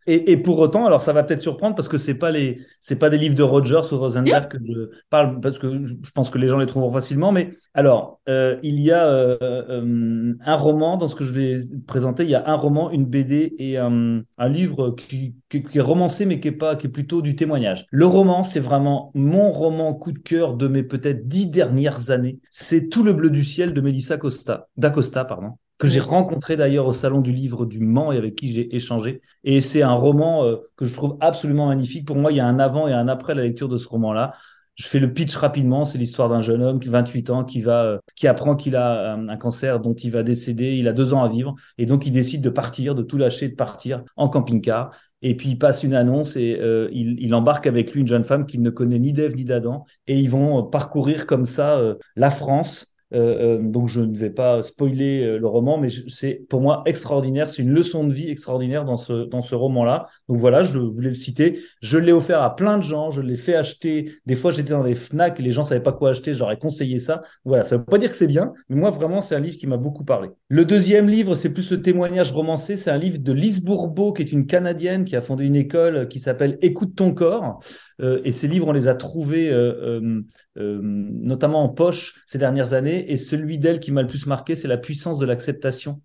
[0.07, 2.99] Et, et, pour autant, alors ça va peut-être surprendre parce que c'est pas les, c'est
[2.99, 6.37] pas des livres de Rogers ou Rosenberg que je parle parce que je pense que
[6.37, 7.31] les gens les trouveront facilement.
[7.31, 11.59] Mais alors, euh, il y a euh, euh, un roman dans ce que je vais
[11.87, 12.23] présenter.
[12.23, 15.81] Il y a un roman, une BD et un, un livre qui, qui, qui, est
[15.81, 17.87] romancé mais qui est pas, qui est plutôt du témoignage.
[17.89, 22.39] Le roman, c'est vraiment mon roman coup de cœur de mes peut-être dix dernières années.
[22.51, 25.53] C'est Tout le bleu du ciel de Melissa Costa, d'Acosta, pardon
[25.85, 29.21] que j'ai rencontré d'ailleurs au Salon du Livre du Mans et avec qui j'ai échangé.
[29.43, 32.05] Et c'est un roman euh, que je trouve absolument magnifique.
[32.05, 34.33] Pour moi, il y a un avant et un après la lecture de ce roman-là.
[34.75, 35.85] Je fais le pitch rapidement.
[35.85, 39.13] C'est l'histoire d'un jeune homme qui 28 ans qui va, euh, qui apprend qu'il a
[39.13, 40.73] un, un, cancer dont il va décéder.
[40.73, 43.47] Il a deux ans à vivre et donc il décide de partir, de tout lâcher,
[43.47, 44.91] de partir en camping-car.
[45.21, 48.25] Et puis il passe une annonce et euh, il, il, embarque avec lui une jeune
[48.25, 49.85] femme qu'il ne connaît ni d'Ève ni d'Adam.
[50.07, 51.79] Et ils vont parcourir comme ça
[52.15, 56.45] la France euh, euh, donc je ne vais pas spoiler euh, le roman, mais c'est
[56.49, 57.49] pour moi extraordinaire.
[57.49, 60.07] C'est une leçon de vie extraordinaire dans ce, dans ce roman-là.
[60.27, 61.59] Donc voilà, je voulais le citer.
[61.81, 63.11] Je l'ai offert à plein de gens.
[63.11, 64.11] Je l'ai fait acheter.
[64.25, 66.33] Des fois, j'étais dans des Fnac et les gens savaient pas quoi acheter.
[66.33, 67.21] J'aurais conseillé ça.
[67.43, 69.67] Voilà, ça veut pas dire que c'est bien, mais moi vraiment, c'est un livre qui
[69.67, 70.29] m'a beaucoup parlé.
[70.49, 72.75] Le deuxième livre, c'est plus le témoignage romancé.
[72.75, 76.07] C'est un livre de Lise Bourbeau, qui est une Canadienne qui a fondé une école
[76.07, 77.59] qui s'appelle Écoute ton corps.
[78.01, 80.21] Euh, et ces livres, on les a trouvés euh,
[80.57, 83.11] euh, notamment en poche ces dernières années.
[83.11, 86.01] Et celui d'elle qui m'a le plus marqué, c'est la puissance de l'acceptation.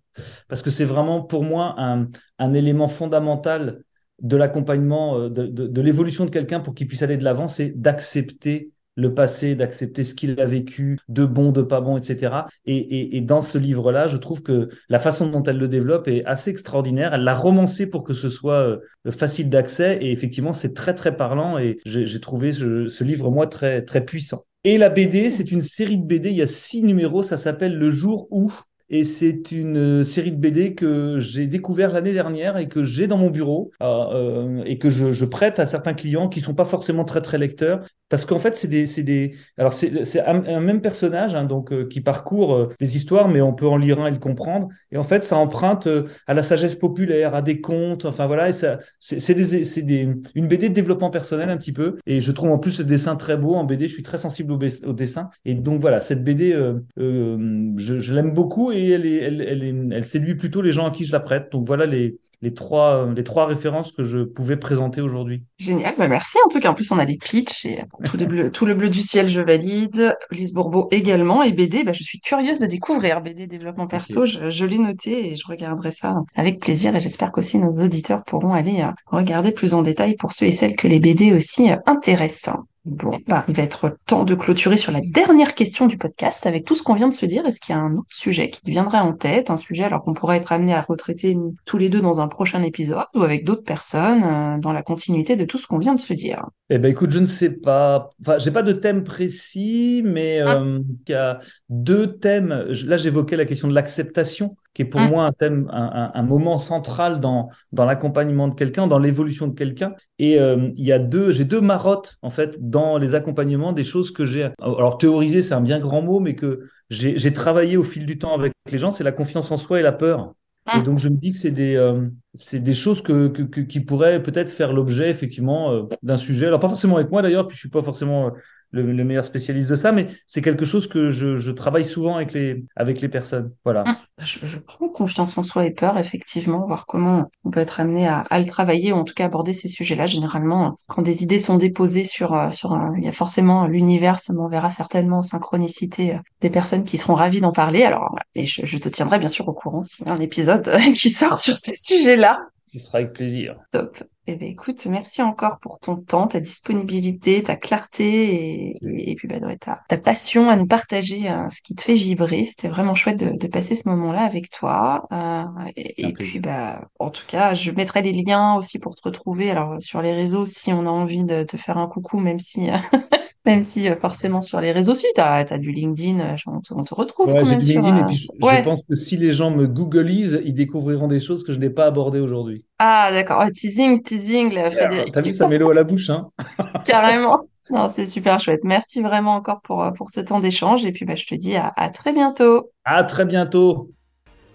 [0.47, 3.83] Parce que c'est vraiment pour moi un, élément fondamental
[4.19, 7.71] de l'accompagnement, de, de, de l'évolution de quelqu'un pour qu'il puisse aller de l'avant, c'est
[7.79, 12.33] d'accepter le passé, d'accepter ce qu'il a vécu, de bon, de pas bon, etc.
[12.65, 16.51] Et, dans ce livre-là, je trouve que la façon dont elle le développe est assez
[16.51, 17.13] extraordinaire.
[17.13, 21.15] Elle l'a romancé pour que ce soit euh, facile d'accès et effectivement, c'est très très
[21.15, 24.45] parlant et j'ai trouvé ce, livre moi très très puissant.
[24.63, 27.75] Et la BD, c'est une série de BD, il y a six numéros, ça s'appelle
[27.75, 28.53] Le jour où.
[28.93, 33.07] Et c'est une euh, série de BD que j'ai découvert l'année dernière et que j'ai
[33.07, 36.65] dans mon bureau euh, et que je, je, prête à certains clients qui sont pas
[36.65, 40.81] forcément très très lecteurs parce qu'en fait c'est des des alors c'est un, un, même
[40.81, 44.07] personnage hein, donc euh, qui parcourt euh, les histoires mais on peut en lire un
[44.07, 44.67] et le comprendre.
[44.91, 45.87] Et en fait ça emprunte
[46.27, 50.09] à la sagesse populaire à des contes enfin voilà et ça c'est des c'est des
[50.35, 51.95] une BD de développement personnel un petit peu.
[52.05, 54.51] Et je trouve en plus le dessin très beau en BD je suis très sensible
[54.51, 55.29] au, au dessin.
[55.45, 56.51] Et donc voilà cette BD
[56.97, 61.21] je, je l'aime beaucoup et elle, elle, séduit plutôt les gens à qui je la
[61.21, 61.49] prête.
[61.53, 65.43] Donc voilà les, les trois, les trois références que je pouvais présenter aujourd'hui.
[65.57, 66.71] Génial, bah merci en tout cas.
[66.71, 70.15] En plus, on a les pitchs et tout, tout le bleu du ciel, je valide.
[70.31, 71.43] Lise Bourbeau également.
[71.43, 74.25] Et BD, bah, je suis curieuse de découvrir BD développement perso.
[74.25, 76.95] Je, l'ai noté et je regarderai ça avec plaisir.
[76.95, 80.51] Et j'espère qu'aussi nos auditeurs pourront aller euh, regarder plus en détail pour ceux et
[80.51, 82.55] celles que les BD aussi euh, intéressent.
[82.83, 86.65] Bon, bah, il va être temps de clôturer sur la dernière question du podcast avec
[86.65, 87.45] tout ce qu'on vient de se dire.
[87.45, 90.03] Est-ce qu'il y a un autre sujet qui te viendrait en tête, un sujet alors
[90.03, 93.45] qu'on pourrait être amené à retraiter tous les deux dans un prochain épisode ou avec
[93.45, 96.47] d'autres personnes euh, dans la continuité de tout ce qu'on vient de se dire?
[96.71, 98.09] Eh ben, écoute, je ne sais pas.
[98.21, 100.55] Enfin, j'ai pas de thème précis, mais ah.
[100.55, 101.39] euh, il y a
[101.69, 102.65] deux thèmes.
[102.85, 105.09] Là, j'évoquais la question de l'acceptation qui est pour mm.
[105.09, 109.53] moi un thème, un, un, moment central dans, dans l'accompagnement de quelqu'un, dans l'évolution de
[109.53, 109.93] quelqu'un.
[110.19, 113.83] Et euh, il y a deux, j'ai deux marottes en fait dans les accompagnements, des
[113.83, 114.49] choses que j'ai.
[114.61, 118.33] Alors théoriser, c'est un bien grand mot, mais que j'ai travaillé au fil du temps
[118.33, 120.33] avec les gens, c'est la confiance en soi et la peur.
[120.73, 120.83] Et mm.
[120.83, 124.21] donc je me dis que c'est des, euh, c'est des choses que, que, qui pourraient
[124.21, 126.47] peut-être faire l'objet effectivement euh, d'un sujet.
[126.47, 128.31] Alors pas forcément avec moi d'ailleurs, puis je suis pas forcément
[128.71, 132.33] le, meilleur spécialiste de ça, mais c'est quelque chose que je, je, travaille souvent avec
[132.33, 133.51] les, avec les personnes.
[133.63, 133.83] Voilà.
[133.83, 137.79] Hum, je, je, prends confiance en soi et peur, effectivement, voir comment on peut être
[137.79, 140.05] amené à, à le travailler ou en tout cas aborder ces sujets-là.
[140.05, 144.33] Généralement, quand des idées sont déposées sur, euh, sur il y a forcément l'univers, ça
[144.33, 147.83] m'enverra certainement en synchronicité euh, des personnes qui seront ravies d'en parler.
[147.83, 150.69] Alors, et je, je te tiendrai bien sûr au courant s'il y a un épisode
[150.95, 152.39] qui sort sur ces sujets-là.
[152.63, 153.55] Ce sera avec plaisir.
[153.71, 154.01] Top.
[154.27, 159.27] Eh bien, écoute, merci encore pour ton temps, ta disponibilité, ta clarté et, et puis
[159.27, 162.43] bah, ta, ta, passion à nous partager euh, ce qui te fait vibrer.
[162.43, 165.07] C'était vraiment chouette de, de passer ce moment-là avec toi.
[165.11, 165.43] Euh,
[165.75, 169.49] et, puis, bah, en tout cas, je mettrai les liens aussi pour te retrouver.
[169.49, 172.69] Alors, sur les réseaux, si on a envie de te faire un coucou, même si
[173.45, 176.73] Même si euh, forcément sur les réseaux sociaux, tu as, du LinkedIn, euh, on te,
[176.75, 177.33] on te retrouve.
[177.33, 180.41] Ouais, j'ai du LinkedIn et puis euh, je, pense que si les gens me googlisent,
[180.45, 182.63] ils découvriront des choses que je n'ai pas abordées aujourd'hui.
[182.77, 185.13] Ah d'accord, teasing, teasing, là, Frédéric.
[185.13, 186.11] T'as vu, ça met l'eau à la bouche.
[186.11, 186.29] Hein
[186.85, 187.41] Carrément.
[187.71, 188.63] Non, c'est super chouette.
[188.63, 191.73] Merci vraiment encore pour, pour ce temps d'échange et puis bah, je te dis à,
[191.77, 192.69] à très bientôt.
[192.85, 193.89] À très bientôt.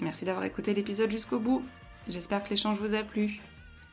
[0.01, 1.63] Merci d'avoir écouté l'épisode jusqu'au bout.
[2.09, 3.41] J'espère que l'échange vous a plu.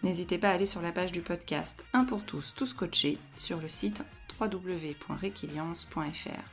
[0.04, 3.60] N'hésitez pas à aller sur la page du podcast Un pour tous, tous coachés sur
[3.60, 4.04] le site
[4.48, 6.44] www.requiliance.fr.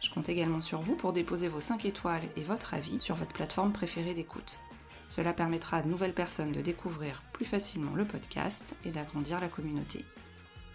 [0.00, 3.32] Je compte également sur vous pour déposer vos 5 étoiles et votre avis sur votre
[3.32, 4.58] plateforme préférée d'écoute.
[5.06, 9.48] Cela permettra à de nouvelles personnes de découvrir plus facilement le podcast et d'agrandir la
[9.48, 10.04] communauté.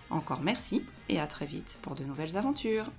[0.09, 2.91] Encore merci et à très vite pour de nouvelles aventures.